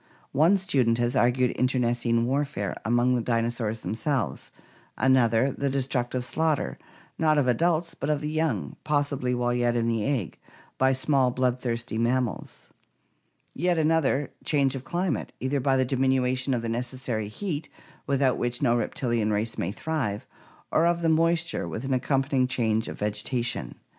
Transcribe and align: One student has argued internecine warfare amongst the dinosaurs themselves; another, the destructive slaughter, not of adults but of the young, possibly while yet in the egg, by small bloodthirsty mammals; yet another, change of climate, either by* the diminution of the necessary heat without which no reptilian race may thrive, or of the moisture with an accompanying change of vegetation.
One 0.31 0.57
student 0.57 0.97
has 0.97 1.15
argued 1.15 1.51
internecine 1.51 2.25
warfare 2.25 2.75
amongst 2.83 3.17
the 3.17 3.21
dinosaurs 3.21 3.81
themselves; 3.81 4.49
another, 4.97 5.51
the 5.51 5.69
destructive 5.69 6.25
slaughter, 6.25 6.79
not 7.19 7.37
of 7.37 7.45
adults 7.47 7.93
but 7.93 8.09
of 8.09 8.19
the 8.19 8.31
young, 8.31 8.77
possibly 8.83 9.35
while 9.35 9.53
yet 9.53 9.75
in 9.75 9.87
the 9.87 10.03
egg, 10.03 10.39
by 10.79 10.93
small 10.93 11.29
bloodthirsty 11.29 11.99
mammals; 11.99 12.69
yet 13.53 13.77
another, 13.77 14.31
change 14.43 14.73
of 14.73 14.83
climate, 14.83 15.33
either 15.39 15.59
by* 15.59 15.77
the 15.77 15.85
diminution 15.85 16.55
of 16.55 16.63
the 16.63 16.67
necessary 16.67 17.27
heat 17.27 17.69
without 18.07 18.39
which 18.39 18.59
no 18.59 18.75
reptilian 18.75 19.31
race 19.31 19.55
may 19.55 19.71
thrive, 19.71 20.25
or 20.71 20.87
of 20.87 21.03
the 21.03 21.09
moisture 21.09 21.67
with 21.67 21.85
an 21.85 21.93
accompanying 21.93 22.47
change 22.47 22.87
of 22.87 22.97
vegetation. 22.97 23.75